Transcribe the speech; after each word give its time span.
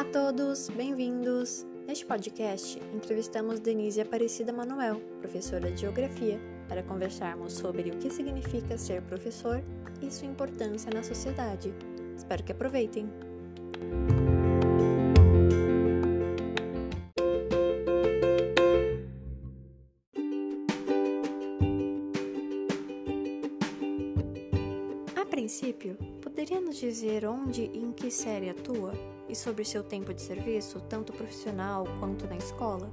Olá 0.00 0.08
a 0.08 0.12
todos, 0.12 0.70
bem-vindos! 0.70 1.66
Neste 1.86 2.06
podcast, 2.06 2.80
entrevistamos 2.94 3.60
Denise 3.60 4.00
Aparecida 4.00 4.50
Manuel, 4.50 4.98
professora 5.20 5.70
de 5.70 5.82
Geografia, 5.82 6.40
para 6.70 6.82
conversarmos 6.82 7.52
sobre 7.52 7.90
o 7.90 7.98
que 7.98 8.08
significa 8.08 8.78
ser 8.78 9.02
professor 9.02 9.62
e 10.00 10.10
sua 10.10 10.26
importância 10.26 10.90
na 10.90 11.02
sociedade. 11.02 11.74
Espero 12.16 12.42
que 12.42 12.52
aproveitem! 12.52 13.10
Poderia 26.60 26.66
nos 26.66 26.76
dizer 26.76 27.26
onde 27.26 27.62
e 27.62 27.78
em 27.78 27.92
que 27.92 28.10
série 28.10 28.50
atua 28.50 28.92
e 29.28 29.34
sobre 29.34 29.64
seu 29.64 29.82
tempo 29.82 30.12
de 30.12 30.20
serviço, 30.20 30.80
tanto 30.82 31.12
profissional 31.12 31.84
quanto 31.98 32.26
na 32.26 32.36
escola? 32.36 32.90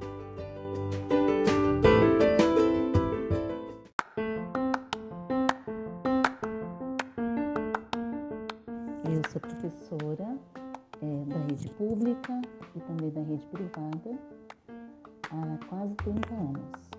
Eu 9.06 9.32
sou 9.32 9.42
professora 9.42 10.38
é, 11.02 11.26
da 11.26 11.38
rede 11.48 11.70
pública 11.72 12.42
e 12.76 12.80
também 12.82 13.10
da 13.12 13.22
rede 13.22 13.46
privada 13.48 14.20
há 15.32 15.66
quase 15.68 15.94
30 15.96 16.34
anos. 16.34 16.90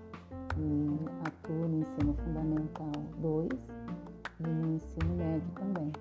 E 0.56 1.26
atuo 1.26 1.68
no 1.68 1.80
ensino 1.80 2.14
fundamental 2.14 2.92
2 3.18 3.48
e 4.40 4.48
no 4.48 4.74
ensino 4.74 5.14
médio 5.14 5.50
também. 5.54 5.92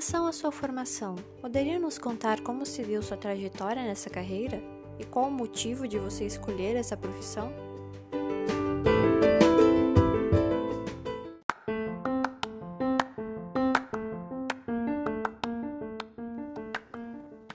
Relação 0.00 0.26
à 0.26 0.32
sua 0.32 0.50
formação, 0.50 1.14
poderia 1.42 1.78
nos 1.78 1.98
contar 1.98 2.40
como 2.40 2.64
se 2.64 2.82
deu 2.82 3.02
sua 3.02 3.18
trajetória 3.18 3.82
nessa 3.82 4.08
carreira 4.08 4.58
e 4.98 5.04
qual 5.04 5.26
o 5.26 5.30
motivo 5.30 5.86
de 5.86 5.98
você 5.98 6.24
escolher 6.24 6.74
essa 6.74 6.96
profissão? 6.96 7.52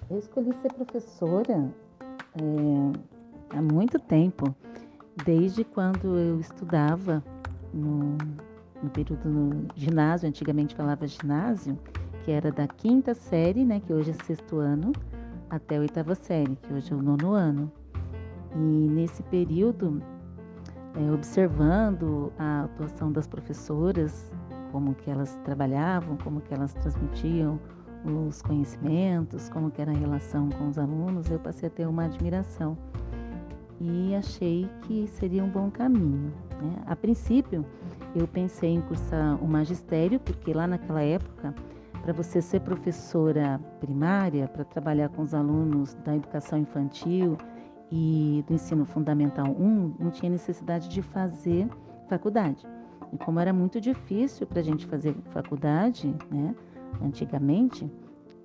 Eu 0.07 0.19
escolhi 0.19 0.53
ser 0.61 0.71
professora 0.73 1.73
é, 2.35 3.57
há 3.57 3.61
muito 3.61 3.97
tempo, 3.97 4.55
desde 5.25 5.63
quando 5.63 6.15
eu 6.15 6.39
estudava 6.39 7.23
no, 7.73 8.15
no 8.83 8.89
período 8.91 9.27
no 9.27 9.67
ginásio, 9.75 10.29
antigamente 10.29 10.75
falava 10.75 11.07
ginásio, 11.07 11.75
que 12.25 12.31
era 12.31 12.51
da 12.51 12.67
quinta 12.67 13.13
série, 13.13 13.63
né, 13.63 13.79
que 13.79 13.93
hoje 13.93 14.09
é 14.09 14.25
sexto 14.25 14.57
ano, 14.57 14.91
até 15.47 15.77
a 15.77 15.81
oitava 15.81 16.15
série, 16.15 16.55
que 16.55 16.73
hoje 16.73 16.91
é 16.91 16.95
o 16.95 17.01
nono 17.01 17.33
ano. 17.33 17.71
E 18.55 18.89
nesse 18.89 19.21
período, 19.21 20.01
é, 20.95 21.11
observando 21.11 22.33
a 22.39 22.63
atuação 22.63 23.11
das 23.11 23.27
professoras, 23.27 24.33
como 24.71 24.95
que 24.95 25.11
elas 25.11 25.37
trabalhavam, 25.45 26.17
como 26.17 26.41
que 26.41 26.51
elas 26.51 26.73
transmitiam 26.73 27.59
os 28.03 28.41
conhecimentos, 28.41 29.47
como 29.49 29.69
que 29.69 29.79
era 29.79 29.91
a 29.91 29.95
relação 29.95 30.49
com 30.49 30.67
os 30.67 30.79
alunos, 30.79 31.29
eu 31.29 31.37
passei 31.37 31.67
a 31.67 31.71
ter 31.71 31.87
uma 31.87 32.05
admiração 32.05 32.75
e 33.79 34.15
achei 34.15 34.67
que 34.81 35.07
seria 35.07 35.43
um 35.43 35.49
bom 35.49 35.69
caminho. 35.69 36.33
Né? 36.59 36.75
A 36.87 36.95
princípio, 36.95 37.63
eu 38.15 38.27
pensei 38.27 38.71
em 38.71 38.81
cursar 38.81 39.43
o 39.43 39.47
magistério, 39.47 40.19
porque 40.19 40.53
lá 40.53 40.65
naquela 40.65 41.03
época, 41.03 41.53
para 42.05 42.13
você 42.13 42.39
ser 42.39 42.59
professora 42.59 43.59
primária, 43.79 44.47
para 44.47 44.63
trabalhar 44.63 45.09
com 45.09 45.23
os 45.23 45.33
alunos 45.33 45.95
da 46.05 46.15
educação 46.15 46.59
infantil 46.59 47.35
e 47.91 48.43
do 48.47 48.53
ensino 48.53 48.85
fundamental 48.85 49.47
1, 49.47 49.95
não 49.99 50.11
tinha 50.11 50.29
necessidade 50.29 50.87
de 50.87 51.01
fazer 51.01 51.67
faculdade. 52.07 52.63
E 53.11 53.17
como 53.17 53.39
era 53.39 53.51
muito 53.51 53.81
difícil 53.81 54.45
para 54.45 54.59
a 54.59 54.63
gente 54.63 54.85
fazer 54.85 55.15
faculdade, 55.31 56.15
né? 56.29 56.53
Antigamente 57.01 57.91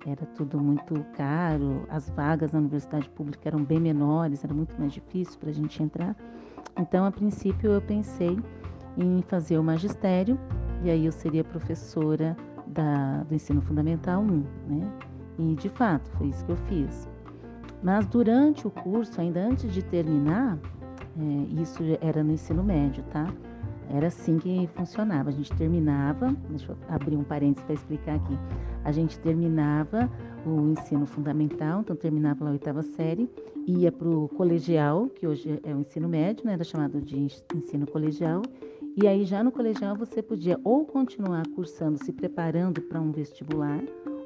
era 0.07 0.25
tudo 0.25 0.59
muito 0.59 0.95
caro, 1.15 1.85
as 1.87 2.09
vagas 2.09 2.51
na 2.51 2.57
universidade 2.57 3.07
pública 3.11 3.47
eram 3.47 3.63
bem 3.63 3.79
menores, 3.79 4.43
era 4.43 4.55
muito 4.55 4.75
mais 4.79 4.91
difícil 4.91 5.39
para 5.39 5.51
a 5.51 5.53
gente 5.53 5.83
entrar. 5.83 6.15
Então, 6.79 7.05
a 7.05 7.11
princípio, 7.11 7.69
eu 7.69 7.81
pensei 7.81 8.39
em 8.97 9.21
fazer 9.27 9.59
o 9.59 9.63
magistério 9.63 10.39
e 10.83 10.89
aí 10.89 11.05
eu 11.05 11.11
seria 11.11 11.43
professora 11.43 12.35
da, 12.67 13.23
do 13.23 13.33
ensino 13.33 13.61
fundamental 13.61 14.21
1, 14.21 14.25
né? 14.67 14.91
E 15.39 15.55
de 15.55 15.69
fato 15.69 16.09
foi 16.17 16.27
isso 16.27 16.45
que 16.45 16.51
eu 16.51 16.57
fiz. 16.67 17.09
Mas 17.83 18.05
durante 18.05 18.67
o 18.67 18.69
curso, 18.69 19.19
ainda 19.19 19.41
antes 19.41 19.71
de 19.73 19.81
terminar, 19.81 20.57
é, 21.17 21.61
isso 21.61 21.81
era 21.99 22.23
no 22.23 22.31
ensino 22.31 22.63
médio, 22.63 23.03
tá? 23.11 23.27
Era 23.93 24.07
assim 24.07 24.37
que 24.37 24.69
funcionava. 24.73 25.29
A 25.29 25.33
gente 25.33 25.51
terminava, 25.53 26.33
deixa 26.49 26.71
eu 26.71 26.77
abrir 26.87 27.17
um 27.17 27.23
parênteses 27.23 27.65
para 27.65 27.73
explicar 27.73 28.15
aqui. 28.15 28.37
A 28.85 28.91
gente 28.91 29.19
terminava 29.19 30.09
o 30.45 30.69
ensino 30.69 31.05
fundamental, 31.05 31.81
então 31.81 31.95
terminava 31.95 32.47
a 32.47 32.51
oitava 32.51 32.81
série, 32.81 33.29
ia 33.67 33.91
para 33.91 34.07
o 34.07 34.29
colegial, 34.29 35.07
que 35.07 35.27
hoje 35.27 35.59
é 35.63 35.73
o 35.75 35.79
ensino 35.79 36.07
médio, 36.07 36.45
né? 36.45 36.53
Era 36.53 36.63
chamado 36.63 37.01
de 37.01 37.19
ensino 37.53 37.85
colegial. 37.85 38.41
E 38.97 39.07
aí 39.07 39.23
já 39.23 39.43
no 39.43 39.51
colegial 39.51 39.95
você 39.95 40.21
podia 40.21 40.59
ou 40.63 40.85
continuar 40.85 41.47
cursando, 41.55 41.97
se 42.03 42.11
preparando 42.11 42.81
para 42.81 42.99
um 42.99 43.11
vestibular, 43.11 43.81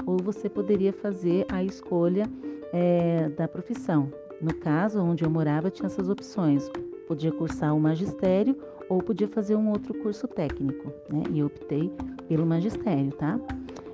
ou 0.06 0.18
você 0.18 0.50
poderia 0.50 0.92
fazer 0.92 1.46
a 1.52 1.64
escolha 1.64 2.26
é, 2.74 3.30
da 3.30 3.48
profissão. 3.48 4.12
No 4.42 4.54
caso, 4.56 5.00
onde 5.02 5.24
eu 5.24 5.30
morava, 5.30 5.70
tinha 5.70 5.86
essas 5.86 6.10
opções. 6.10 6.70
Podia 7.08 7.32
cursar 7.32 7.76
o 7.76 7.80
magistério 7.80 8.58
ou 8.90 9.02
podia 9.02 9.28
fazer 9.28 9.56
um 9.56 9.70
outro 9.70 9.94
curso 10.02 10.28
técnico, 10.28 10.92
né? 11.10 11.24
E 11.32 11.40
eu 11.40 11.48
optei 11.48 11.92
pelo 12.28 12.46
magistério, 12.46 13.12
tá? 13.12 13.40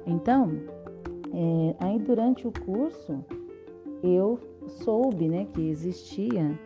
Então, 0.07 0.51
é, 1.33 1.75
aí 1.79 1.99
durante 1.99 2.47
o 2.47 2.51
curso 2.65 3.23
eu 4.03 4.39
soube, 4.67 5.27
né, 5.27 5.45
que 5.53 5.69
existia 5.69 6.57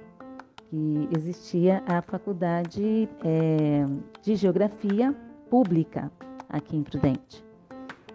que 0.70 1.10
existia 1.16 1.84
a 1.88 2.02
faculdade 2.02 3.10
é, 3.24 3.86
de 4.22 4.36
geografia 4.36 5.14
pública 5.50 6.12
aqui 6.50 6.76
em 6.76 6.84
Prudente. 6.84 7.44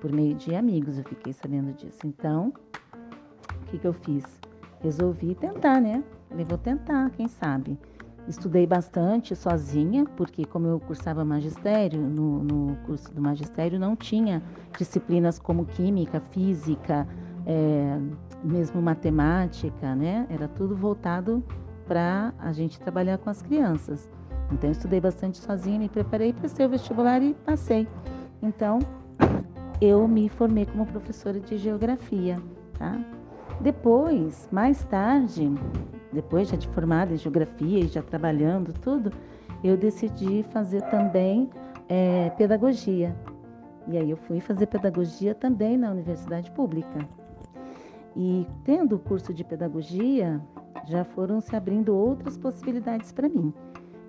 Por 0.00 0.12
meio 0.12 0.34
de 0.34 0.54
amigos 0.54 0.98
eu 0.98 1.04
fiquei 1.04 1.32
sabendo 1.32 1.72
disso. 1.74 2.00
Então, 2.04 2.52
o 3.60 3.64
que, 3.66 3.78
que 3.78 3.86
eu 3.86 3.92
fiz? 3.92 4.24
Resolvi 4.80 5.34
tentar, 5.34 5.80
né? 5.80 6.02
Vou 6.48 6.56
tentar, 6.56 7.10
quem 7.10 7.28
sabe. 7.28 7.78
Estudei 8.26 8.66
bastante 8.66 9.34
sozinha, 9.34 10.04
porque 10.16 10.44
como 10.44 10.66
eu 10.66 10.80
cursava 10.80 11.24
magistério, 11.24 12.00
no, 12.00 12.42
no 12.42 12.76
curso 12.86 13.12
do 13.12 13.20
magistério 13.20 13.78
não 13.78 13.96
tinha 13.96 14.42
disciplinas 14.78 15.38
como 15.38 15.66
química, 15.66 16.20
física, 16.30 17.06
é, 17.46 17.98
mesmo 18.44 18.80
matemática, 18.80 19.94
né? 19.94 20.26
Era 20.30 20.48
tudo 20.48 20.76
voltado 20.76 21.42
para 21.90 22.32
a 22.38 22.52
gente 22.52 22.78
trabalhar 22.78 23.18
com 23.18 23.28
as 23.28 23.42
crianças. 23.42 24.08
Então, 24.52 24.70
eu 24.70 24.72
estudei 24.72 25.00
bastante 25.00 25.38
sozinha, 25.38 25.76
me 25.76 25.88
preparei 25.88 26.32
para 26.32 26.48
ser 26.48 26.64
o 26.64 26.68
vestibular 26.68 27.20
e 27.20 27.34
passei. 27.34 27.88
Então, 28.40 28.78
eu 29.80 30.06
me 30.06 30.28
formei 30.28 30.66
como 30.66 30.86
professora 30.86 31.40
de 31.40 31.58
geografia, 31.58 32.40
tá? 32.78 32.96
Depois, 33.60 34.48
mais 34.52 34.84
tarde, 34.84 35.52
depois 36.12 36.48
já 36.48 36.56
de 36.56 36.68
formada 36.68 37.12
em 37.12 37.16
geografia 37.16 37.80
e 37.80 37.88
já 37.88 38.02
trabalhando 38.02 38.72
tudo, 38.72 39.12
eu 39.64 39.76
decidi 39.76 40.44
fazer 40.52 40.82
também 40.82 41.50
é, 41.88 42.30
pedagogia. 42.30 43.16
E 43.88 43.98
aí 43.98 44.08
eu 44.08 44.16
fui 44.16 44.38
fazer 44.38 44.66
pedagogia 44.66 45.34
também 45.34 45.76
na 45.76 45.90
universidade 45.90 46.52
pública. 46.52 47.00
E 48.14 48.46
tendo 48.62 48.94
o 48.94 48.98
curso 49.00 49.34
de 49.34 49.42
pedagogia, 49.42 50.40
já 50.86 51.04
foram 51.04 51.40
se 51.40 51.54
abrindo 51.54 51.94
outras 51.94 52.36
possibilidades 52.36 53.12
para 53.12 53.28
mim. 53.28 53.52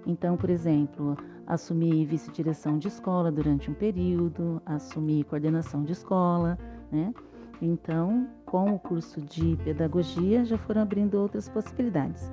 Então, 0.06 0.36
por 0.36 0.50
exemplo, 0.50 1.18
assumi 1.46 2.06
vice-direção 2.06 2.78
de 2.78 2.88
escola 2.88 3.32
durante 3.32 3.70
um 3.70 3.74
período, 3.74 4.62
assumi 4.66 5.24
coordenação 5.24 5.84
de 5.84 5.92
escola, 5.92 6.58
né? 6.92 7.14
Então, 7.62 8.28
com 8.46 8.74
o 8.74 8.80
curso 8.80 9.22
de 9.22 9.56
pedagogia, 9.64 10.44
já 10.44 10.58
foram 10.58 10.82
abrindo 10.82 11.16
outras 11.16 11.48
possibilidades, 11.48 12.32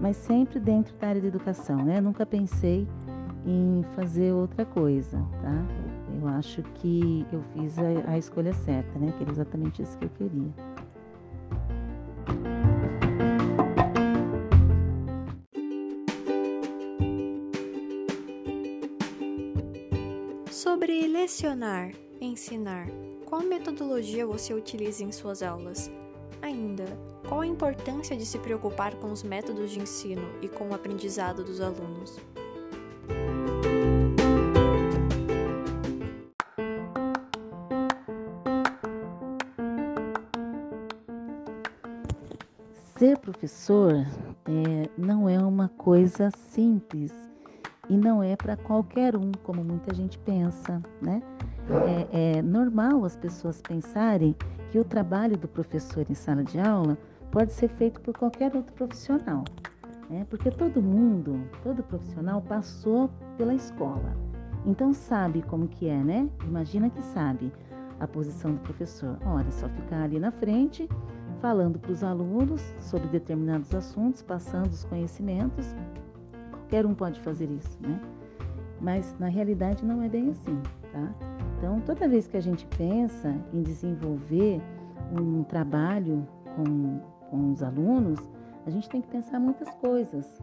mas 0.00 0.16
sempre 0.16 0.58
dentro 0.58 0.96
da 0.96 1.08
área 1.08 1.20
de 1.20 1.26
educação, 1.26 1.76
né? 1.76 2.00
Nunca 2.00 2.24
pensei 2.24 2.88
em 3.44 3.82
fazer 3.94 4.32
outra 4.32 4.64
coisa, 4.64 5.18
tá? 5.42 5.66
Eu 6.20 6.28
acho 6.28 6.62
que 6.74 7.26
eu 7.32 7.42
fiz 7.52 7.78
a, 7.78 8.12
a 8.12 8.18
escolha 8.18 8.52
certa, 8.52 8.98
né? 8.98 9.12
Que 9.16 9.24
era 9.24 9.32
exatamente 9.32 9.82
isso 9.82 9.98
que 9.98 10.04
eu 10.06 10.10
queria. 10.10 10.52
Lecionar, 21.32 21.92
ensinar, 22.20 22.86
qual 23.24 23.40
metodologia 23.40 24.26
você 24.26 24.52
utiliza 24.52 25.02
em 25.02 25.10
suas 25.10 25.42
aulas? 25.42 25.90
Ainda, 26.42 26.84
qual 27.26 27.40
a 27.40 27.46
importância 27.46 28.14
de 28.14 28.26
se 28.26 28.38
preocupar 28.38 28.94
com 28.96 29.10
os 29.10 29.22
métodos 29.22 29.70
de 29.70 29.80
ensino 29.80 30.28
e 30.42 30.48
com 30.48 30.68
o 30.68 30.74
aprendizado 30.74 31.42
dos 31.42 31.58
alunos? 31.62 32.18
Ser 42.98 43.16
professor 43.20 43.94
é, 43.94 44.90
não 44.98 45.26
é 45.26 45.38
uma 45.38 45.70
coisa 45.70 46.30
simples 46.50 47.31
e 47.88 47.96
não 47.96 48.22
é 48.22 48.36
para 48.36 48.56
qualquer 48.56 49.16
um, 49.16 49.32
como 49.42 49.64
muita 49.64 49.94
gente 49.94 50.18
pensa, 50.18 50.80
né? 51.00 51.22
É, 52.12 52.38
é 52.38 52.42
normal 52.42 53.04
as 53.04 53.16
pessoas 53.16 53.60
pensarem 53.60 54.34
que 54.70 54.78
o 54.78 54.84
trabalho 54.84 55.36
do 55.36 55.48
professor 55.48 56.04
em 56.08 56.14
sala 56.14 56.42
de 56.42 56.58
aula 56.58 56.96
pode 57.30 57.52
ser 57.52 57.68
feito 57.68 58.00
por 58.00 58.16
qualquer 58.16 58.54
outro 58.54 58.72
profissional, 58.74 59.44
né? 60.08 60.26
Porque 60.30 60.50
todo 60.50 60.82
mundo, 60.82 61.40
todo 61.62 61.82
profissional 61.82 62.40
passou 62.40 63.10
pela 63.36 63.54
escola, 63.54 64.16
então 64.64 64.92
sabe 64.92 65.42
como 65.42 65.66
que 65.66 65.88
é, 65.88 66.02
né? 66.02 66.28
Imagina 66.44 66.88
que 66.88 67.02
sabe 67.02 67.52
a 67.98 68.06
posição 68.06 68.52
do 68.52 68.60
professor. 68.60 69.18
Olha, 69.24 69.50
só 69.50 69.68
ficar 69.68 70.02
ali 70.02 70.18
na 70.18 70.30
frente 70.30 70.88
falando 71.40 71.78
para 71.78 71.90
os 71.90 72.04
alunos 72.04 72.62
sobre 72.80 73.08
determinados 73.08 73.74
assuntos, 73.74 74.22
passando 74.22 74.70
os 74.70 74.84
conhecimentos. 74.84 75.74
Qualquer 76.72 76.86
um 76.86 76.94
pode 76.94 77.20
fazer 77.20 77.50
isso, 77.50 77.78
né? 77.82 78.00
Mas 78.80 79.14
na 79.18 79.28
realidade 79.28 79.84
não 79.84 80.02
é 80.02 80.08
bem 80.08 80.30
assim, 80.30 80.58
tá? 80.90 81.14
Então, 81.58 81.78
toda 81.80 82.08
vez 82.08 82.26
que 82.26 82.38
a 82.38 82.40
gente 82.40 82.64
pensa 82.78 83.36
em 83.52 83.62
desenvolver 83.62 84.58
um 85.20 85.44
trabalho 85.44 86.26
com, 86.56 86.98
com 87.28 87.52
os 87.52 87.62
alunos, 87.62 88.18
a 88.64 88.70
gente 88.70 88.88
tem 88.88 89.02
que 89.02 89.08
pensar 89.08 89.38
muitas 89.38 89.68
coisas. 89.74 90.40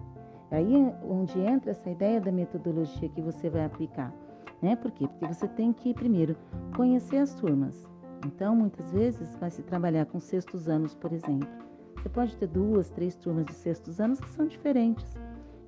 Aí 0.52 0.76
é 0.76 0.96
onde 1.04 1.40
entra 1.40 1.72
essa 1.72 1.90
ideia 1.90 2.22
da 2.22 2.32
metodologia 2.32 3.10
que 3.10 3.22
você 3.24 3.50
vai 3.50 3.66
aplicar. 3.66 4.14
Né? 4.62 4.76
Por 4.76 4.92
quê? 4.92 5.08
Porque 5.08 5.34
você 5.34 5.48
tem 5.48 5.74
que, 5.74 5.96
primeiro, 5.96 6.36
conhecer 6.76 7.18
as 7.18 7.34
turmas. 7.34 7.88
Então, 8.24 8.56
muitas 8.56 8.92
vezes, 8.92 9.36
vai 9.38 9.50
se 9.50 9.64
trabalhar 9.64 10.06
com 10.06 10.20
sextos 10.20 10.70
anos, 10.70 10.94
por 10.94 11.12
exemplo. 11.12 11.50
Você 11.96 12.08
pode 12.08 12.38
ter 12.38 12.46
duas, 12.46 12.92
três 12.92 13.16
turmas 13.16 13.48
de 13.48 13.54
sextos 13.54 14.00
anos 14.00 14.20
que 14.20 14.30
são 14.30 14.46
diferentes 14.46 15.18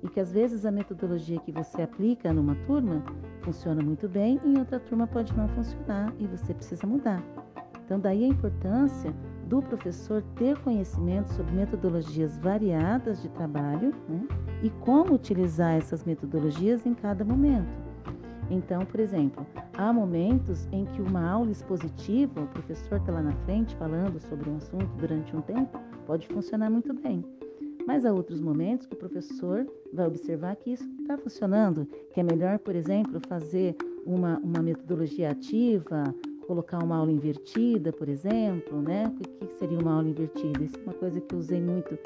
e 0.02 0.08
que 0.08 0.20
às 0.20 0.32
vezes 0.32 0.66
a 0.66 0.70
metodologia 0.70 1.38
que 1.40 1.52
você 1.52 1.82
aplica 1.82 2.32
numa 2.32 2.54
turma 2.66 3.02
funciona 3.42 3.82
muito 3.82 4.08
bem 4.08 4.40
e 4.44 4.54
em 4.54 4.58
outra 4.58 4.80
turma 4.80 5.06
pode 5.06 5.36
não 5.36 5.48
funcionar 5.48 6.12
e 6.18 6.26
você 6.26 6.52
precisa 6.52 6.86
mudar. 6.86 7.22
Então, 7.84 8.00
daí 8.00 8.24
a 8.24 8.28
importância 8.28 9.12
do 9.46 9.60
professor 9.60 10.22
ter 10.36 10.58
conhecimento 10.60 11.30
sobre 11.34 11.52
metodologias 11.52 12.38
variadas 12.38 13.20
de 13.20 13.28
trabalho 13.28 13.92
né, 14.08 14.26
e 14.62 14.70
como 14.70 15.14
utilizar 15.14 15.74
essas 15.74 16.04
metodologias 16.04 16.86
em 16.86 16.94
cada 16.94 17.24
momento. 17.24 17.68
Então, 18.50 18.80
por 18.80 19.00
exemplo, 19.00 19.46
há 19.76 19.92
momentos 19.92 20.66
em 20.72 20.84
que 20.86 21.02
uma 21.02 21.28
aula 21.28 21.50
expositiva, 21.50 22.40
o 22.40 22.46
professor 22.48 22.98
está 22.98 23.12
lá 23.12 23.22
na 23.22 23.32
frente 23.44 23.74
falando 23.76 24.18
sobre 24.20 24.48
um 24.48 24.56
assunto 24.56 24.88
durante 24.96 25.34
um 25.36 25.40
tempo, 25.40 25.78
pode 26.06 26.26
funcionar 26.28 26.70
muito 26.70 26.92
bem. 26.94 27.24
Mas 27.86 28.04
há 28.04 28.12
outros 28.12 28.40
momentos 28.40 28.86
que 28.86 28.94
o 28.94 28.98
professor 28.98 29.66
vai 29.92 30.06
observar 30.06 30.56
que 30.56 30.70
isso 30.70 30.88
está 31.00 31.16
funcionando, 31.18 31.86
que 32.12 32.20
é 32.20 32.22
melhor, 32.22 32.58
por 32.58 32.74
exemplo, 32.74 33.20
fazer 33.28 33.76
uma, 34.06 34.38
uma 34.38 34.62
metodologia 34.62 35.30
ativa, 35.30 36.14
colocar 36.46 36.82
uma 36.82 36.96
aula 36.96 37.12
invertida, 37.12 37.92
por 37.92 38.08
exemplo, 38.08 38.80
né? 38.80 39.12
O 39.42 39.46
que 39.46 39.58
seria 39.58 39.78
uma 39.78 39.94
aula 39.94 40.08
invertida? 40.08 40.62
Isso 40.62 40.76
é 40.76 40.82
uma 40.82 40.94
coisa 40.94 41.20
que 41.20 41.34
eu 41.34 41.38
usei 41.38 41.60
muito 41.60 41.98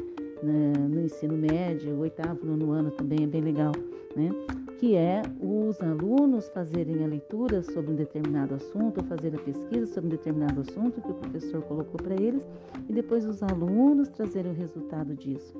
né, 0.42 0.72
no 0.88 1.00
ensino 1.00 1.34
médio, 1.36 1.98
oitavo, 1.98 2.44
nono 2.44 2.72
ano 2.72 2.90
também 2.90 3.24
é 3.24 3.26
bem 3.26 3.40
legal, 3.40 3.72
né? 4.14 4.30
Que 4.78 4.94
é 4.94 5.22
os 5.40 5.80
alunos 5.80 6.48
fazerem 6.50 7.04
a 7.04 7.08
leitura 7.08 7.62
sobre 7.62 7.90
um 7.92 7.94
determinado 7.94 8.54
assunto, 8.54 9.02
fazer 9.04 9.34
a 9.34 9.38
pesquisa 9.38 9.86
sobre 9.86 10.08
um 10.08 10.10
determinado 10.10 10.60
assunto 10.60 11.00
que 11.00 11.10
o 11.10 11.14
professor 11.14 11.62
colocou 11.62 12.00
para 12.02 12.14
eles, 12.14 12.42
e 12.88 12.92
depois 12.92 13.24
os 13.24 13.42
alunos 13.42 14.08
trazerem 14.08 14.52
o 14.52 14.54
resultado 14.54 15.14
disso. 15.14 15.54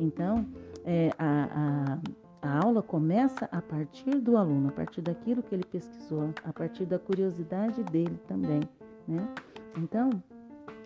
Então, 0.00 0.46
é, 0.84 1.10
a, 1.18 1.98
a, 2.42 2.48
a 2.48 2.64
aula 2.64 2.82
começa 2.82 3.48
a 3.52 3.60
partir 3.60 4.18
do 4.18 4.36
aluno, 4.36 4.68
a 4.68 4.72
partir 4.72 5.02
daquilo 5.02 5.42
que 5.42 5.54
ele 5.54 5.64
pesquisou, 5.64 6.30
a 6.44 6.52
partir 6.52 6.86
da 6.86 6.98
curiosidade 6.98 7.82
dele 7.84 8.18
também, 8.26 8.60
né? 9.06 9.26
Então, 9.76 10.10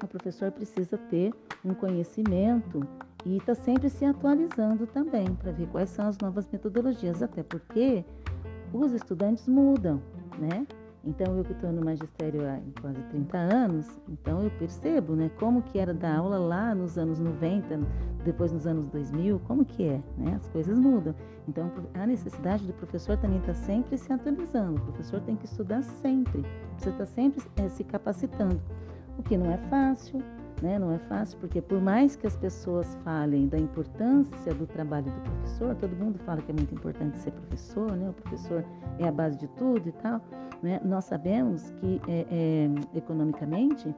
o 0.02 0.06
professor 0.06 0.50
precisa 0.50 0.96
ter 0.96 1.32
um 1.64 1.74
conhecimento 1.74 2.80
e 3.24 3.36
está 3.36 3.54
sempre 3.54 3.88
se 3.88 4.04
atualizando 4.04 4.86
também 4.86 5.26
para 5.34 5.52
ver 5.52 5.66
quais 5.68 5.90
são 5.90 6.06
as 6.06 6.18
novas 6.18 6.48
metodologias, 6.50 7.22
até 7.22 7.42
porque 7.42 8.04
os 8.72 8.92
estudantes 8.92 9.48
mudam, 9.48 10.00
né? 10.38 10.66
Então, 11.04 11.38
eu 11.38 11.44
que 11.44 11.52
estou 11.52 11.72
no 11.72 11.82
magistério 11.82 12.46
há 12.46 12.60
quase 12.80 13.00
30 13.04 13.38
anos, 13.38 14.00
então 14.08 14.42
eu 14.42 14.50
percebo, 14.50 15.14
né, 15.14 15.30
como 15.38 15.62
que 15.62 15.78
era 15.78 15.94
dar 15.94 16.16
aula 16.16 16.38
lá 16.38 16.74
nos 16.74 16.98
anos 16.98 17.18
90, 17.18 17.80
depois 18.24 18.52
nos 18.52 18.66
anos 18.66 18.86
2000, 18.88 19.40
como 19.46 19.64
que 19.64 19.84
é, 19.84 20.02
né? 20.18 20.34
As 20.34 20.48
coisas 20.48 20.78
mudam. 20.78 21.14
Então, 21.48 21.70
a 21.94 22.06
necessidade 22.06 22.66
do 22.66 22.74
professor 22.74 23.16
também 23.16 23.38
está 23.38 23.54
sempre 23.54 23.96
se 23.96 24.12
atualizando. 24.12 24.76
O 24.76 24.84
professor 24.86 25.20
tem 25.20 25.36
que 25.36 25.46
estudar 25.46 25.82
sempre, 25.82 26.44
precisa 26.72 26.90
estar 26.90 26.98
tá 26.98 27.06
sempre 27.06 27.42
é, 27.56 27.68
se 27.68 27.84
capacitando, 27.84 28.60
o 29.16 29.22
que 29.22 29.38
não 29.38 29.50
é 29.50 29.56
fácil, 29.70 30.22
né? 30.62 30.78
Não 30.78 30.92
é 30.92 30.98
fácil, 30.98 31.38
porque 31.38 31.60
por 31.60 31.80
mais 31.80 32.16
que 32.16 32.26
as 32.26 32.36
pessoas 32.36 32.96
falem 33.04 33.46
da 33.48 33.58
importância 33.58 34.54
do 34.54 34.66
trabalho 34.66 35.06
do 35.10 35.20
professor, 35.20 35.74
todo 35.76 35.96
mundo 35.96 36.18
fala 36.18 36.40
que 36.40 36.50
é 36.50 36.54
muito 36.54 36.74
importante 36.74 37.18
ser 37.18 37.32
professor, 37.32 37.92
né? 37.92 38.10
O 38.10 38.12
professor 38.12 38.64
é 38.98 39.08
a 39.08 39.12
base 39.12 39.38
de 39.38 39.48
tudo 39.48 39.88
e 39.88 39.92
tal, 39.92 40.20
né? 40.62 40.80
Nós 40.84 41.04
sabemos 41.04 41.70
que 41.80 42.00
é, 42.08 42.26
é, 42.30 42.98
economicamente 42.98 43.94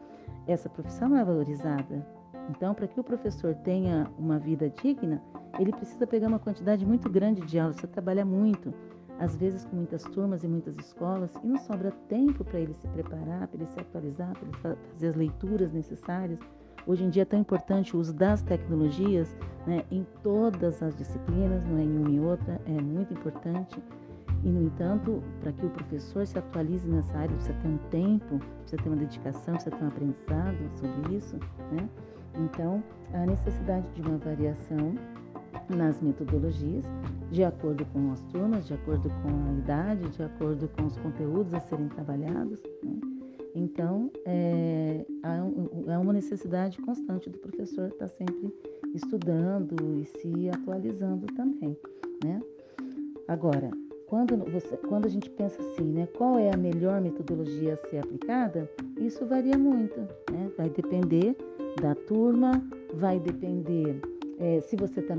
essa 0.47 0.69
profissão 0.69 1.17
é 1.17 1.25
valorizada. 1.25 2.07
Então, 2.49 2.75
para 2.75 2.89
que 2.89 2.99
o 2.99 3.05
professor 3.05 3.55
tenha 3.55 4.11
uma 4.19 4.39
vida 4.39 4.69
digna, 4.69 5.23
ele 5.59 5.73
precisa 5.73 6.07
pegar 6.07 6.29
uma 6.29 6.39
quantidade 6.39 6.85
muito 6.85 7.09
grande 7.09 7.43
de 7.43 7.59
aulas, 7.59 7.77
precisa 7.77 7.93
trabalhar 7.93 8.25
muito 8.25 8.73
às 9.21 9.37
vezes 9.37 9.67
com 9.67 9.77
muitas 9.77 10.03
turmas 10.03 10.43
e 10.43 10.49
muitas 10.49 10.77
escolas, 10.79 11.31
e 11.45 11.47
não 11.47 11.59
sobra 11.59 11.93
tempo 12.09 12.43
para 12.43 12.59
ele 12.59 12.75
se 12.75 12.89
preparar, 12.89 13.47
para 13.47 13.61
ele 13.61 13.71
se 13.71 13.79
atualizar, 13.79 14.33
para 14.33 14.49
ele 14.49 14.57
fazer 14.57 15.09
as 15.09 15.15
leituras 15.15 15.73
necessárias. 15.73 16.39
Hoje 16.87 17.05
em 17.05 17.11
dia 17.11 17.23
é 17.23 17.27
tão 17.27 17.39
importante 17.39 17.95
o 17.95 18.01
uso 18.01 18.15
das 18.15 18.41
tecnologias 18.41 19.37
né, 19.67 19.85
em 19.91 20.07
todas 20.23 20.83
as 20.83 20.97
disciplinas, 20.97 21.63
não 21.67 21.77
é 21.77 21.83
em 21.83 21.99
uma 21.99 22.11
e 22.11 22.19
outra, 22.19 22.59
é 22.65 22.81
muito 22.81 23.13
importante. 23.13 23.83
E, 24.43 24.49
no 24.49 24.63
entanto, 24.63 25.23
para 25.43 25.53
que 25.53 25.67
o 25.67 25.69
professor 25.69 26.27
se 26.27 26.39
atualize 26.39 26.89
nessa 26.89 27.13
área, 27.19 27.35
precisa 27.37 27.59
ter 27.59 27.69
um 27.69 27.79
tempo, 27.91 28.39
precisa 28.61 28.83
ter 28.83 28.89
uma 28.89 28.97
dedicação, 28.97 29.55
precisa 29.55 29.77
ter 29.77 29.85
um 29.85 29.89
aprendizado 29.89 30.71
sobre 30.79 31.17
isso. 31.17 31.37
Né? 31.73 31.87
Então, 32.37 32.83
a 33.13 33.27
necessidade 33.27 33.87
de 33.91 34.01
uma 34.01 34.17
variação 34.17 34.95
nas 35.77 36.01
metodologias, 36.01 36.85
de 37.31 37.45
acordo 37.45 37.85
com 37.87 38.13
as 38.13 38.21
turmas, 38.25 38.67
de 38.67 38.75
acordo 38.75 39.09
com 39.09 39.51
a 39.51 39.59
idade, 39.59 40.09
de 40.09 40.23
acordo 40.23 40.69
com 40.69 40.87
os 40.87 40.97
conteúdos 40.99 41.55
a 41.55 41.61
serem 41.61 41.89
trabalhados. 41.89 42.61
Né? 42.83 43.01
Então, 43.55 44.11
é, 44.25 45.05
há, 45.23 45.99
uma 45.99 46.13
necessidade 46.13 46.79
constante 46.79 47.29
do 47.29 47.39
professor 47.39 47.89
estar 47.89 48.09
sempre 48.09 48.55
estudando 48.95 49.75
e 49.99 50.05
se 50.05 50.51
atualizando 50.51 51.27
também, 51.35 51.77
né? 52.25 52.41
Agora, 53.27 53.71
quando, 54.07 54.37
você, 54.51 54.77
quando 54.77 55.07
a 55.07 55.09
gente 55.09 55.31
pensa 55.31 55.61
assim, 55.61 55.85
né, 55.85 56.09
qual 56.19 56.39
é 56.39 56.53
a 56.53 56.57
melhor 56.57 57.01
metodologia 57.01 57.75
a 57.75 57.89
ser 57.89 57.99
aplicada, 57.99 58.69
isso 58.99 59.25
varia 59.27 59.57
muito, 59.57 60.01
né? 60.31 60.51
Vai 60.57 60.69
depender 60.69 61.37
da 61.81 61.95
turma, 61.95 62.63
vai 62.95 63.21
depender 63.21 64.01
é, 64.41 64.61
se 64.63 64.75
você 64.75 65.01
está 65.01 65.15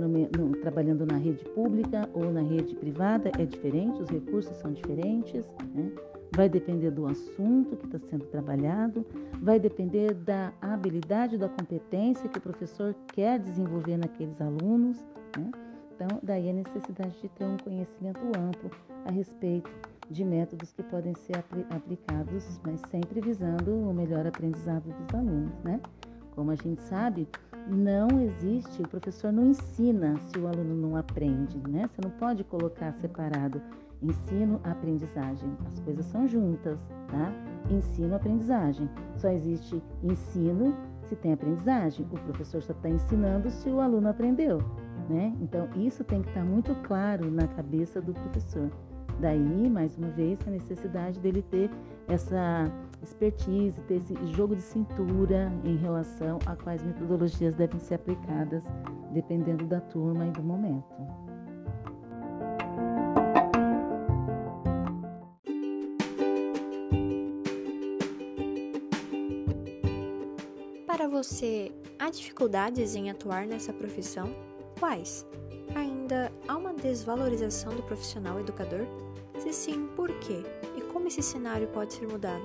trabalhando 0.61 1.05
na 1.05 1.17
rede 1.17 1.45
pública 1.45 2.09
ou 2.11 2.31
na 2.31 2.41
rede 2.41 2.75
privada, 2.75 3.31
é 3.37 3.45
diferente, 3.45 4.01
os 4.01 4.09
recursos 4.09 4.57
são 4.57 4.73
diferentes, 4.73 5.45
né? 5.75 5.91
vai 6.35 6.49
depender 6.49 6.89
do 6.89 7.05
assunto 7.05 7.75
que 7.77 7.85
está 7.85 7.99
sendo 8.09 8.25
trabalhado, 8.25 9.05
vai 9.39 9.59
depender 9.59 10.15
da 10.15 10.51
habilidade, 10.59 11.37
da 11.37 11.47
competência 11.47 12.27
que 12.27 12.39
o 12.39 12.41
professor 12.41 12.95
quer 13.13 13.37
desenvolver 13.37 13.97
naqueles 13.97 14.41
alunos. 14.41 14.97
Né? 15.37 15.51
Então, 15.93 16.19
daí 16.23 16.49
a 16.49 16.53
necessidade 16.53 17.15
de 17.21 17.29
ter 17.29 17.45
um 17.45 17.57
conhecimento 17.57 18.21
amplo 18.35 18.71
a 19.05 19.11
respeito 19.11 19.69
de 20.09 20.25
métodos 20.25 20.71
que 20.71 20.81
podem 20.83 21.13
ser 21.13 21.37
aplicados, 21.69 22.59
mas 22.65 22.81
sempre 22.89 23.21
visando 23.21 23.71
o 23.71 23.93
melhor 23.93 24.25
aprendizado 24.25 24.83
dos 24.83 25.13
alunos, 25.13 25.53
né? 25.63 25.79
Como 26.35 26.51
a 26.51 26.55
gente 26.55 26.81
sabe, 26.83 27.27
não 27.67 28.07
existe, 28.19 28.81
o 28.81 28.87
professor 28.87 29.31
não 29.31 29.47
ensina 29.47 30.15
se 30.27 30.37
o 30.37 30.47
aluno 30.47 30.75
não 30.75 30.95
aprende, 30.95 31.57
né? 31.69 31.89
Você 31.89 32.01
não 32.01 32.11
pode 32.11 32.43
colocar 32.43 32.91
separado 32.93 33.61
ensino-aprendizagem. 34.01 35.55
As 35.65 35.79
coisas 35.79 36.05
são 36.05 36.27
juntas, 36.27 36.79
tá? 37.09 37.31
Ensino-aprendizagem. 37.69 38.89
Só 39.15 39.29
existe 39.29 39.81
ensino 40.03 40.75
se 41.03 41.15
tem 41.15 41.33
aprendizagem. 41.33 42.05
O 42.11 42.19
professor 42.19 42.61
só 42.61 42.73
está 42.73 42.89
ensinando 42.89 43.49
se 43.49 43.69
o 43.69 43.79
aluno 43.79 44.09
aprendeu, 44.09 44.59
né? 45.09 45.33
Então, 45.41 45.69
isso 45.75 46.03
tem 46.03 46.21
que 46.21 46.29
estar 46.29 46.41
tá 46.41 46.45
muito 46.45 46.73
claro 46.83 47.29
na 47.29 47.47
cabeça 47.47 48.01
do 48.01 48.13
professor. 48.13 48.71
Daí, 49.19 49.69
mais 49.69 49.95
uma 49.97 50.09
vez, 50.09 50.39
a 50.47 50.51
necessidade 50.51 51.19
dele 51.19 51.43
ter 51.43 51.69
essa 52.11 52.69
expertise, 53.01 53.79
ter 53.87 53.95
esse 53.95 54.15
jogo 54.33 54.55
de 54.55 54.61
cintura 54.61 55.51
em 55.63 55.77
relação 55.77 56.39
a 56.45 56.55
quais 56.55 56.83
metodologias 56.83 57.55
devem 57.55 57.79
ser 57.79 57.95
aplicadas, 57.95 58.61
dependendo 59.13 59.65
da 59.65 59.79
turma 59.79 60.27
e 60.27 60.31
do 60.31 60.43
momento. 60.43 60.83
Para 70.85 71.07
você, 71.07 71.71
há 71.97 72.09
dificuldades 72.09 72.93
em 72.93 73.09
atuar 73.09 73.47
nessa 73.47 73.71
profissão? 73.71 74.35
Quais? 74.79 75.25
Ainda 75.73 76.31
há 76.47 76.57
uma 76.57 76.73
desvalorização 76.73 77.73
do 77.73 77.81
profissional 77.83 78.39
educador? 78.39 78.85
Se 79.39 79.53
sim, 79.53 79.87
por 79.95 80.11
quê? 80.19 80.43
E 80.77 80.80
como 81.01 81.07
esse 81.07 81.23
cenário 81.23 81.67
pode 81.69 81.93
ser 81.93 82.07
mudado? 82.07 82.43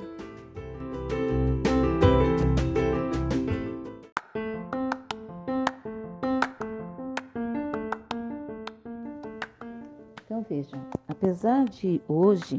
Então 10.24 10.42
veja, 10.48 10.74
apesar 11.06 11.66
de 11.66 12.00
hoje 12.08 12.58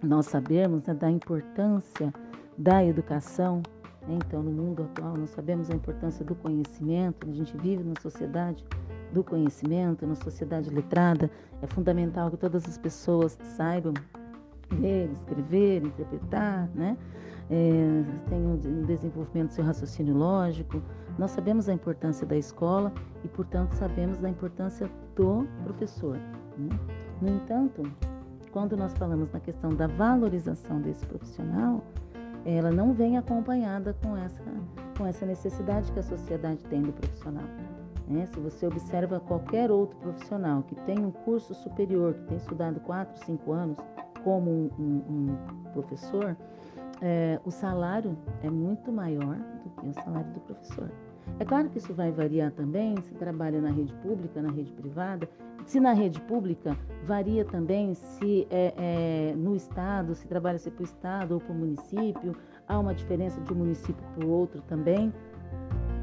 nós 0.00 0.26
sabermos 0.26 0.84
né, 0.84 0.94
da 0.94 1.10
importância 1.10 2.14
da 2.56 2.84
educação, 2.84 3.62
né, 4.06 4.16
então 4.24 4.44
no 4.44 4.52
mundo 4.52 4.84
atual 4.84 5.16
nós 5.16 5.30
sabemos 5.30 5.68
a 5.70 5.74
importância 5.74 6.24
do 6.24 6.36
conhecimento, 6.36 7.28
a 7.28 7.32
gente 7.32 7.56
vive 7.56 7.82
numa 7.82 8.00
sociedade 8.00 8.64
do 9.12 9.24
conhecimento, 9.24 10.06
numa 10.06 10.14
sociedade 10.14 10.70
letrada, 10.70 11.28
é 11.60 11.66
fundamental 11.66 12.30
que 12.30 12.36
todas 12.36 12.64
as 12.68 12.78
pessoas 12.78 13.36
saibam 13.56 13.92
ler, 14.78 15.10
escrever, 15.10 15.84
interpretar, 15.84 16.68
né? 16.74 16.96
É, 17.50 18.04
tenham 18.28 18.52
um 18.52 18.84
desenvolvimento 18.84 19.48
do 19.48 19.54
seu 19.54 19.64
raciocínio 19.64 20.14
lógico. 20.16 20.80
Nós 21.18 21.32
sabemos 21.32 21.68
a 21.68 21.72
importância 21.72 22.24
da 22.24 22.36
escola 22.36 22.92
e, 23.24 23.28
portanto, 23.28 23.72
sabemos 23.72 24.18
da 24.18 24.28
importância 24.28 24.88
do 25.16 25.46
professor. 25.64 26.16
Né? 26.56 26.78
No 27.20 27.28
entanto, 27.28 27.82
quando 28.52 28.76
nós 28.76 28.94
falamos 28.94 29.32
na 29.32 29.40
questão 29.40 29.74
da 29.74 29.88
valorização 29.88 30.80
desse 30.80 31.04
profissional, 31.06 31.82
ela 32.44 32.70
não 32.70 32.92
vem 32.92 33.18
acompanhada 33.18 33.96
com 34.00 34.16
essa, 34.16 34.44
com 34.96 35.04
essa 35.04 35.26
necessidade 35.26 35.90
que 35.90 35.98
a 35.98 36.04
sociedade 36.04 36.62
tem 36.64 36.82
do 36.82 36.92
profissional. 36.92 37.44
Né? 38.08 38.26
Se 38.26 38.38
você 38.38 38.66
observa 38.66 39.20
qualquer 39.20 39.70
outro 39.70 39.98
profissional 39.98 40.62
que 40.62 40.74
tem 40.86 40.98
um 40.98 41.10
curso 41.10 41.52
superior, 41.54 42.14
que 42.14 42.22
tem 42.26 42.36
estudado 42.36 42.80
4, 42.80 43.24
5 43.24 43.52
anos 43.52 43.78
como 44.24 44.70
um, 44.78 45.02
um, 45.08 45.36
professor, 45.72 46.36
é, 47.00 47.40
o 47.44 47.50
salário 47.50 48.16
é 48.42 48.50
muito 48.50 48.92
maior 48.92 49.36
do 49.36 49.70
que 49.70 49.88
o 49.88 49.92
salário 49.92 50.30
do 50.32 50.40
professor. 50.40 50.90
É 51.38 51.44
claro 51.44 51.68
que 51.68 51.78
isso 51.78 51.94
vai 51.94 52.10
variar 52.10 52.50
também 52.52 53.00
se 53.02 53.14
trabalha 53.14 53.60
na 53.60 53.70
rede 53.70 53.94
pública, 53.94 54.42
na 54.42 54.50
rede 54.50 54.72
privada. 54.72 55.28
Se 55.64 55.78
na 55.78 55.92
rede 55.92 56.20
pública, 56.22 56.76
varia 57.04 57.44
também 57.44 57.94
se 57.94 58.46
é, 58.50 58.74
é 58.76 59.34
no 59.36 59.54
Estado, 59.54 60.14
se 60.14 60.26
trabalha-se 60.26 60.70
para 60.70 60.82
o 60.82 60.84
Estado 60.84 61.32
ou 61.34 61.40
para 61.40 61.52
o 61.52 61.54
município. 61.54 62.34
Há 62.66 62.78
uma 62.78 62.94
diferença 62.94 63.40
de 63.40 63.52
um 63.52 63.56
município 63.56 64.02
para 64.14 64.26
o 64.26 64.30
outro 64.30 64.60
também. 64.62 65.12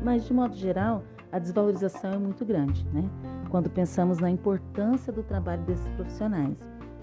Mas, 0.03 0.25
de 0.25 0.33
modo 0.33 0.55
geral, 0.55 1.03
a 1.31 1.39
desvalorização 1.39 2.13
é 2.13 2.17
muito 2.17 2.45
grande, 2.45 2.87
né? 2.93 3.09
Quando 3.49 3.69
pensamos 3.69 4.19
na 4.19 4.29
importância 4.29 5.11
do 5.11 5.23
trabalho 5.23 5.63
desses 5.63 5.87
profissionais, 5.89 6.57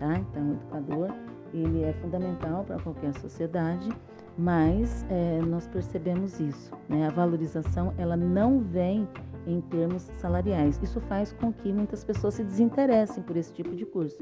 tá? 0.04 0.18
Então, 0.18 0.50
o 0.50 0.52
educador, 0.52 1.10
ele 1.54 1.82
é 1.82 1.92
fundamental 1.94 2.64
para 2.64 2.78
qualquer 2.78 3.14
sociedade, 3.14 3.88
mas 4.36 5.04
é, 5.08 5.40
nós 5.40 5.66
percebemos 5.68 6.38
isso, 6.40 6.70
né? 6.88 7.06
A 7.06 7.10
valorização, 7.10 7.94
ela 7.96 8.16
não 8.16 8.60
vem 8.60 9.08
em 9.46 9.60
termos 9.62 10.02
salariais. 10.18 10.78
Isso 10.82 11.00
faz 11.02 11.32
com 11.32 11.52
que 11.52 11.72
muitas 11.72 12.04
pessoas 12.04 12.34
se 12.34 12.44
desinteressem 12.44 13.22
por 13.22 13.36
esse 13.36 13.52
tipo 13.52 13.74
de 13.74 13.86
curso. 13.86 14.18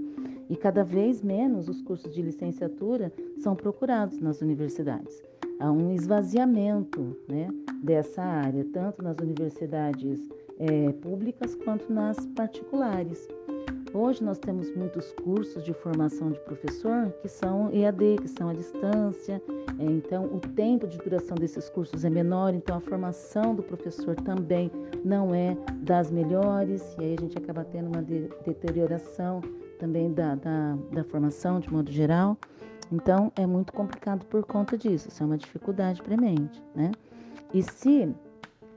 E 0.48 0.56
cada 0.56 0.84
vez 0.84 1.22
menos 1.22 1.68
os 1.68 1.80
cursos 1.82 2.12
de 2.14 2.22
licenciatura 2.22 3.12
são 3.38 3.56
procurados 3.56 4.20
nas 4.20 4.40
universidades 4.40 5.22
há 5.62 5.70
um 5.70 5.92
esvaziamento 5.92 7.16
né, 7.28 7.48
dessa 7.82 8.20
área, 8.20 8.64
tanto 8.72 9.00
nas 9.00 9.16
universidades 9.18 10.28
é, 10.58 10.92
públicas 10.92 11.54
quanto 11.54 11.90
nas 11.92 12.26
particulares. 12.34 13.28
Hoje 13.94 14.24
nós 14.24 14.38
temos 14.38 14.74
muitos 14.74 15.12
cursos 15.22 15.62
de 15.62 15.74
formação 15.74 16.30
de 16.30 16.40
professor 16.40 17.12
que 17.20 17.28
são 17.28 17.70
EAD, 17.70 18.16
que 18.22 18.28
são 18.28 18.48
à 18.48 18.54
distância, 18.54 19.42
é, 19.78 19.84
então 19.84 20.24
o 20.24 20.40
tempo 20.40 20.86
de 20.86 20.96
duração 20.96 21.36
desses 21.36 21.68
cursos 21.68 22.02
é 22.02 22.08
menor, 22.08 22.54
então 22.54 22.78
a 22.78 22.80
formação 22.80 23.54
do 23.54 23.62
professor 23.62 24.16
também 24.16 24.70
não 25.04 25.34
é 25.34 25.54
das 25.82 26.10
melhores, 26.10 26.96
e 26.98 27.04
aí 27.04 27.16
a 27.18 27.20
gente 27.20 27.36
acaba 27.36 27.64
tendo 27.64 27.88
uma 27.88 28.02
de 28.02 28.30
deterioração 28.46 29.42
também 29.78 30.10
da, 30.10 30.36
da, 30.36 30.74
da 30.90 31.04
formação 31.04 31.60
de 31.60 31.70
modo 31.70 31.92
geral. 31.92 32.38
Então 32.90 33.30
é 33.36 33.46
muito 33.46 33.74
complicado 33.74 34.24
por 34.24 34.42
conta 34.46 34.76
disso, 34.78 35.08
isso 35.08 35.22
é 35.22 35.26
uma 35.26 35.36
dificuldade 35.36 36.02
premente, 36.02 36.62
né? 36.74 36.92
E 37.52 37.62
se 37.62 38.10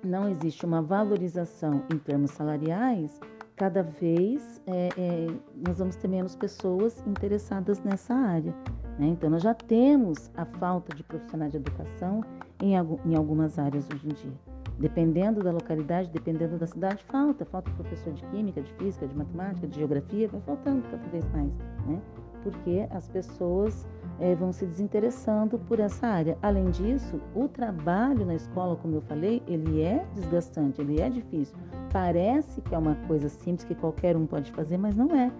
não 0.03 0.29
existe 0.29 0.65
uma 0.65 0.81
valorização 0.81 1.83
em 1.91 1.97
termos 1.97 2.31
salariais, 2.31 3.17
cada 3.55 3.81
vez 3.83 4.61
é, 4.67 4.89
é, 4.97 5.27
nós 5.65 5.79
vamos 5.79 5.95
ter 5.95 6.07
menos 6.07 6.35
pessoas 6.35 7.01
interessadas 7.07 7.81
nessa 7.83 8.13
área. 8.13 8.53
Né? 8.99 9.07
Então, 9.07 9.29
nós 9.29 9.41
já 9.41 9.53
temos 9.53 10.29
a 10.35 10.45
falta 10.45 10.95
de 10.95 11.03
profissionais 11.03 11.51
de 11.51 11.57
educação 11.57 12.21
em, 12.61 12.73
em 12.73 13.15
algumas 13.15 13.57
áreas 13.57 13.87
hoje 13.93 14.07
em 14.07 14.13
dia. 14.13 14.33
Dependendo 14.77 15.41
da 15.41 15.51
localidade, 15.51 16.09
dependendo 16.09 16.57
da 16.57 16.67
cidade, 16.67 17.01
falta. 17.05 17.45
Falta 17.45 17.71
professor 17.71 18.11
de 18.11 18.23
química, 18.25 18.61
de 18.61 18.73
física, 18.73 19.07
de 19.07 19.15
matemática, 19.15 19.67
de 19.67 19.75
geografia, 19.77 20.27
vai 20.27 20.41
faltando 20.41 20.83
cada 20.89 21.07
vez 21.07 21.25
mais, 21.31 21.49
né? 21.87 22.01
Porque 22.43 22.85
as 22.91 23.07
pessoas 23.07 23.87
é, 24.19 24.35
vão 24.35 24.51
se 24.51 24.65
desinteressando 24.65 25.57
por 25.59 25.79
essa 25.79 26.07
área. 26.07 26.37
Além 26.41 26.69
disso, 26.69 27.19
o 27.35 27.47
trabalho 27.47 28.25
na 28.25 28.35
escola, 28.35 28.75
como 28.75 28.95
eu 28.95 29.01
falei, 29.01 29.41
ele 29.47 29.81
é 29.81 30.05
desgastante, 30.13 30.81
ele 30.81 31.01
é 31.01 31.09
difícil. 31.09 31.55
Parece 31.91 32.61
que 32.61 32.73
é 32.73 32.77
uma 32.77 32.95
coisa 33.07 33.29
simples 33.29 33.63
que 33.63 33.75
qualquer 33.75 34.15
um 34.15 34.25
pode 34.25 34.51
fazer, 34.51 34.77
mas 34.77 34.95
não 34.95 35.15
é. 35.15 35.31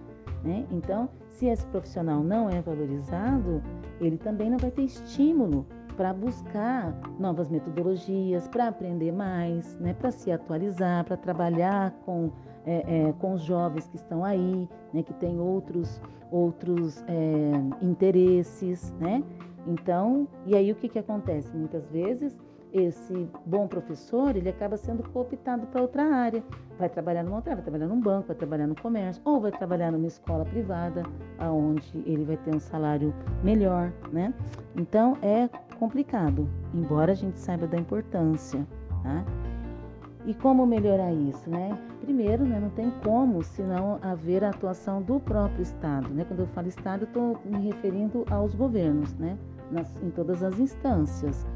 Né? 0.44 0.66
Então, 0.70 1.08
se 1.30 1.46
esse 1.46 1.66
profissional 1.66 2.22
não 2.22 2.48
é 2.48 2.60
valorizado, 2.60 3.62
ele 4.00 4.16
também 4.16 4.50
não 4.50 4.58
vai 4.58 4.70
ter 4.70 4.82
estímulo 4.82 5.66
para 5.96 6.12
buscar 6.12 6.92
novas 7.18 7.48
metodologias, 7.48 8.46
para 8.48 8.68
aprender 8.68 9.12
mais, 9.12 9.74
né? 9.80 9.94
para 9.94 10.10
se 10.10 10.30
atualizar, 10.30 11.04
para 11.04 11.16
trabalhar 11.16 11.92
com 12.04 12.30
é, 12.66 13.08
é, 13.08 13.12
com 13.20 13.32
os 13.34 13.42
jovens 13.42 13.86
que 13.86 13.96
estão 13.96 14.24
aí, 14.24 14.68
né, 14.92 15.02
que 15.02 15.14
têm 15.14 15.38
outros, 15.38 16.00
outros 16.32 17.00
é, 17.06 17.52
interesses, 17.80 18.92
né? 18.98 19.22
Então, 19.68 20.26
e 20.44 20.56
aí 20.56 20.72
o 20.72 20.74
que, 20.74 20.88
que 20.88 20.98
acontece? 20.98 21.56
Muitas 21.56 21.88
vezes 21.90 22.36
esse 22.78 23.28
bom 23.44 23.66
professor 23.66 24.36
ele 24.36 24.48
acaba 24.48 24.76
sendo 24.76 25.02
cooptado 25.10 25.66
para 25.66 25.82
outra 25.82 26.04
área. 26.04 26.42
Vai 26.78 26.88
trabalhar 26.88 27.22
numa 27.22 27.36
outra, 27.36 27.54
vai 27.54 27.62
trabalhar 27.62 27.86
num 27.86 28.00
banco, 28.00 28.28
vai 28.28 28.36
trabalhar 28.36 28.66
no 28.66 28.74
comércio, 28.74 29.22
ou 29.24 29.40
vai 29.40 29.50
trabalhar 29.50 29.90
numa 29.90 30.06
escola 30.06 30.44
privada, 30.44 31.02
aonde 31.38 32.02
ele 32.04 32.24
vai 32.24 32.36
ter 32.36 32.54
um 32.54 32.60
salário 32.60 33.14
melhor, 33.42 33.92
né? 34.12 34.34
Então 34.76 35.16
é 35.22 35.48
complicado, 35.78 36.48
embora 36.74 37.12
a 37.12 37.14
gente 37.14 37.38
saiba 37.38 37.66
da 37.66 37.78
importância, 37.78 38.66
tá? 39.02 39.24
E 40.26 40.34
como 40.34 40.66
melhorar 40.66 41.12
isso, 41.12 41.48
né? 41.48 41.78
Primeiro, 42.00 42.44
né, 42.44 42.58
não 42.58 42.70
tem 42.70 42.90
como 43.04 43.42
se 43.42 43.62
não 43.62 43.98
haver 44.02 44.42
a 44.44 44.50
atuação 44.50 45.00
do 45.00 45.20
próprio 45.20 45.62
Estado, 45.62 46.08
né? 46.08 46.24
Quando 46.24 46.40
eu 46.40 46.46
falo 46.48 46.66
Estado, 46.66 47.04
estou 47.04 47.40
me 47.44 47.58
referindo 47.58 48.24
aos 48.30 48.54
governos, 48.54 49.14
né? 49.14 49.38
Nas, 49.70 49.94
em 50.02 50.10
todas 50.10 50.42
as 50.42 50.58
instâncias. 50.58 51.46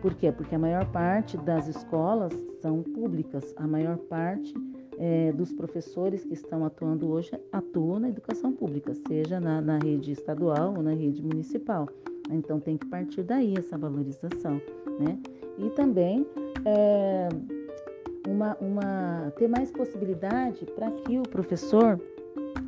Por 0.00 0.14
quê? 0.14 0.32
Porque 0.32 0.54
a 0.54 0.58
maior 0.58 0.86
parte 0.90 1.36
das 1.36 1.68
escolas 1.68 2.32
são 2.60 2.82
públicas, 2.82 3.54
a 3.56 3.66
maior 3.66 3.98
parte 3.98 4.54
é, 4.98 5.32
dos 5.32 5.52
professores 5.52 6.24
que 6.24 6.34
estão 6.34 6.64
atuando 6.64 7.10
hoje 7.10 7.30
atuam 7.52 8.00
na 8.00 8.08
educação 8.08 8.52
pública, 8.52 8.94
seja 9.08 9.38
na, 9.38 9.60
na 9.60 9.78
rede 9.78 10.12
estadual 10.12 10.74
ou 10.76 10.82
na 10.82 10.92
rede 10.92 11.22
municipal. 11.22 11.86
Então 12.30 12.60
tem 12.60 12.76
que 12.76 12.86
partir 12.86 13.22
daí 13.22 13.54
essa 13.56 13.76
valorização, 13.76 14.60
né? 15.00 15.18
E 15.58 15.68
também 15.70 16.26
é, 16.64 17.28
uma, 18.26 18.56
uma, 18.60 19.32
ter 19.36 19.48
mais 19.48 19.70
possibilidade 19.70 20.64
para 20.74 20.90
que 20.90 21.18
o 21.18 21.22
professor 21.22 22.00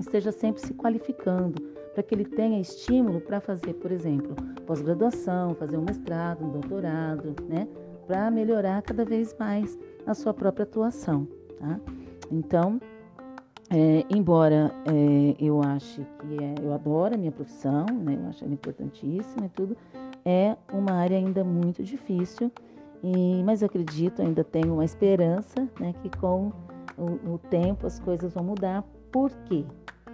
esteja 0.00 0.32
sempre 0.32 0.60
se 0.60 0.74
qualificando, 0.74 1.62
para 1.92 2.02
que 2.02 2.14
ele 2.14 2.24
tenha 2.24 2.60
estímulo 2.60 3.20
para 3.20 3.40
fazer, 3.40 3.74
por 3.74 3.90
exemplo, 3.90 4.34
pós-graduação, 4.66 5.54
fazer 5.54 5.76
um 5.76 5.82
mestrado, 5.82 6.44
um 6.44 6.50
doutorado, 6.50 7.34
né? 7.48 7.68
Para 8.06 8.30
melhorar 8.30 8.82
cada 8.82 9.04
vez 9.04 9.34
mais 9.38 9.78
a 10.06 10.14
sua 10.14 10.34
própria 10.34 10.64
atuação, 10.64 11.26
tá? 11.58 11.78
Então, 12.30 12.80
é, 13.70 14.04
embora 14.10 14.74
é, 14.86 15.36
eu 15.38 15.62
ache 15.62 16.06
que 16.20 16.42
é, 16.42 16.54
eu 16.62 16.72
adoro 16.72 17.14
a 17.14 17.18
minha 17.18 17.32
profissão, 17.32 17.86
né? 17.86 18.18
Eu 18.20 18.28
acho 18.28 18.44
ela 18.44 18.52
importantíssima 18.52 19.46
e 19.46 19.48
tudo, 19.50 19.76
é 20.24 20.56
uma 20.72 20.92
área 20.92 21.16
ainda 21.16 21.44
muito 21.44 21.82
difícil, 21.82 22.50
e, 23.02 23.42
mas 23.44 23.62
acredito, 23.62 24.22
ainda 24.22 24.44
tenho 24.44 24.74
uma 24.74 24.84
esperança, 24.84 25.68
né? 25.78 25.94
Que 26.02 26.10
com 26.18 26.52
o, 26.96 27.34
o 27.34 27.38
tempo 27.50 27.86
as 27.86 27.98
coisas 27.98 28.32
vão 28.32 28.44
mudar. 28.44 28.82
Por 29.10 29.30
quê? 29.44 29.64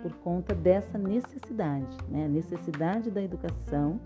Por 0.03 0.13
conta 0.17 0.55
dessa 0.55 0.99
necessidade, 0.99 1.97
né? 2.09 2.27
A 2.27 2.29
necessidade 2.29 3.11
da 3.11 3.23
educação, 3.23 4.01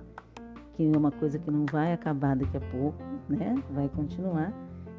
que 0.75 0.93
é 0.93 0.97
uma 0.97 1.11
coisa 1.11 1.39
que 1.39 1.51
não 1.51 1.65
vai 1.71 1.93
acabar 1.93 2.37
daqui 2.37 2.57
a 2.57 2.61
pouco, 2.61 2.99
né? 3.29 3.55
Vai 3.71 3.89
continuar. 3.89 4.53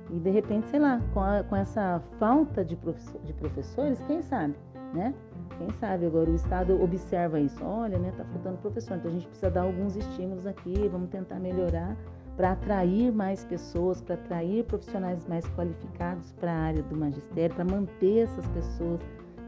E 0.09 0.19
de 0.19 0.29
repente, 0.29 0.67
sei 0.67 0.79
lá, 0.79 1.01
com, 1.13 1.21
a, 1.21 1.43
com 1.43 1.55
essa 1.55 2.01
falta 2.19 2.63
de, 2.63 2.75
professor, 2.75 3.21
de 3.21 3.33
professores, 3.33 3.99
quem 4.05 4.21
sabe, 4.21 4.55
né? 4.93 5.13
Quem 5.57 5.69
sabe 5.79 6.05
agora 6.05 6.29
o 6.29 6.35
Estado 6.35 6.81
observa 6.81 7.39
isso. 7.39 7.63
Olha, 7.63 7.97
né? 7.97 8.11
Tá 8.15 8.25
faltando 8.25 8.57
professor, 8.57 8.97
então 8.97 9.09
a 9.09 9.13
gente 9.13 9.27
precisa 9.27 9.49
dar 9.49 9.61
alguns 9.61 9.95
estímulos 9.95 10.45
aqui, 10.45 10.87
vamos 10.89 11.09
tentar 11.09 11.39
melhorar 11.39 11.95
para 12.35 12.53
atrair 12.53 13.11
mais 13.11 13.43
pessoas, 13.45 14.01
para 14.01 14.15
atrair 14.15 14.63
profissionais 14.65 15.25
mais 15.27 15.45
qualificados 15.49 16.31
para 16.33 16.51
a 16.51 16.57
área 16.57 16.83
do 16.83 16.95
magistério, 16.95 17.55
para 17.55 17.65
manter 17.65 18.23
essas 18.23 18.47
pessoas 18.47 18.99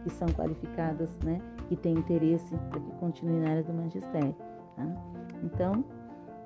que 0.05 0.11
são 0.11 0.27
qualificadas, 0.29 1.09
né, 1.23 1.41
que 1.67 1.75
têm 1.75 1.95
interesse 1.95 2.55
para 2.69 2.79
que 2.79 2.91
continue 2.99 3.39
na 3.39 3.49
área 3.49 3.63
do 3.63 3.73
magistério. 3.73 4.35
Tá? 4.75 4.87
Então, 5.43 5.83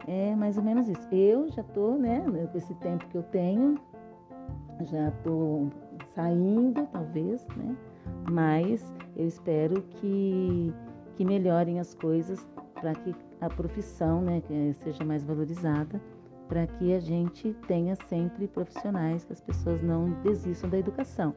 é 0.07 0.33
mais 0.33 0.57
ou 0.57 0.63
menos 0.63 0.87
isso. 0.87 1.05
Eu 1.11 1.49
já 1.49 1.61
estou, 1.61 1.97
né, 1.97 2.23
com 2.49 2.57
esse 2.57 2.73
tempo 2.75 3.05
que 3.07 3.17
eu 3.17 3.23
tenho, 3.23 3.77
já 4.83 5.09
estou 5.09 5.69
saindo, 6.15 6.87
talvez, 6.87 7.45
né, 7.57 7.75
mas 8.31 8.93
eu 9.17 9.27
espero 9.27 9.81
que, 9.81 10.73
que 11.15 11.25
melhorem 11.25 11.81
as 11.81 11.93
coisas 11.93 12.47
para 12.75 12.95
que 12.95 13.13
a 13.41 13.49
profissão 13.49 14.21
né, 14.21 14.41
seja 14.81 15.03
mais 15.03 15.21
valorizada, 15.25 16.01
para 16.47 16.65
que 16.65 16.93
a 16.93 16.99
gente 16.99 17.53
tenha 17.67 17.95
sempre 18.07 18.47
profissionais, 18.47 19.25
que 19.25 19.33
as 19.33 19.41
pessoas 19.41 19.83
não 19.83 20.11
desistam 20.23 20.69
da 20.69 20.79
educação 20.79 21.35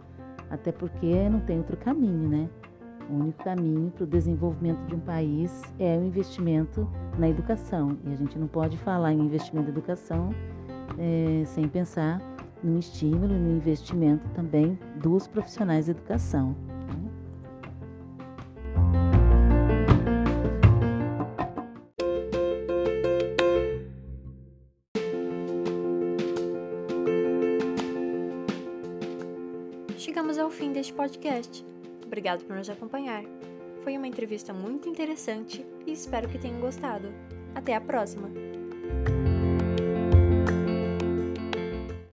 até 0.52 0.70
porque 0.70 1.28
não 1.30 1.40
tem 1.40 1.58
outro 1.58 1.76
caminho, 1.78 2.28
né? 2.28 2.48
O 3.10 3.14
único 3.14 3.42
caminho 3.42 3.90
para 3.90 4.04
o 4.04 4.06
desenvolvimento 4.06 4.84
de 4.86 4.94
um 4.94 5.00
país 5.00 5.62
é 5.78 5.98
o 5.98 6.04
investimento 6.04 6.88
na 7.18 7.28
educação. 7.28 7.96
E 8.04 8.12
a 8.12 8.14
gente 8.14 8.38
não 8.38 8.46
pode 8.46 8.76
falar 8.78 9.12
em 9.12 9.20
investimento 9.20 9.66
na 9.66 9.72
educação 9.72 10.30
é, 10.98 11.42
sem 11.46 11.66
pensar 11.66 12.20
no 12.62 12.78
estímulo 12.78 13.34
e 13.34 13.38
no 13.38 13.56
investimento 13.56 14.28
também 14.30 14.78
dos 15.00 15.26
profissionais 15.26 15.86
de 15.86 15.92
educação. 15.92 16.54
Deste 30.82 30.94
podcast. 30.94 31.64
Obrigado 32.04 32.44
por 32.44 32.56
nos 32.56 32.68
acompanhar. 32.68 33.22
Foi 33.84 33.96
uma 33.96 34.08
entrevista 34.08 34.52
muito 34.52 34.88
interessante 34.88 35.64
e 35.86 35.92
espero 35.92 36.28
que 36.28 36.40
tenham 36.40 36.58
gostado. 36.58 37.06
Até 37.54 37.76
a 37.76 37.80
próxima! 37.80 38.28